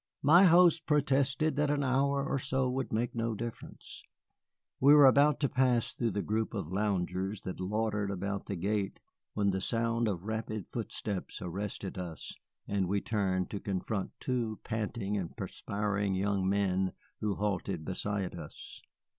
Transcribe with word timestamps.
My 0.23 0.45
host 0.45 0.87
protested 0.87 1.55
that 1.57 1.69
an 1.69 1.83
hour 1.83 2.25
or 2.27 2.39
so 2.39 2.67
would 2.67 2.91
make 2.91 3.13
no 3.13 3.35
difference. 3.35 4.03
We 4.79 4.95
were 4.95 5.05
about 5.05 5.39
to 5.41 5.47
pass 5.47 5.93
through 5.93 6.09
the 6.09 6.23
group 6.23 6.55
of 6.55 6.71
loungers 6.71 7.41
that 7.41 7.59
loitered 7.59 8.19
by 8.19 8.39
the 8.43 8.55
gate 8.55 8.99
when 9.35 9.51
the 9.51 9.61
sound 9.61 10.07
of 10.07 10.23
rapid 10.23 10.65
footsteps 10.73 11.39
arrested 11.39 11.99
us, 11.99 12.35
and 12.67 12.87
we 12.87 12.99
turned 12.99 13.51
to 13.51 13.59
confront 13.59 14.19
two 14.19 14.59
panting 14.63 15.17
and 15.17 15.37
perspiring 15.37 16.15
young 16.15 16.49
men 16.49 16.93
who 17.19 17.35
halted 17.35 17.85
beside 17.85 18.33
us. 18.33 18.81